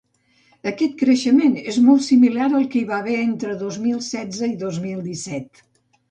[0.69, 4.55] Aquest creixement és molt similar al que hi va haver entre dos mil setze i
[4.63, 5.63] dos mil disset.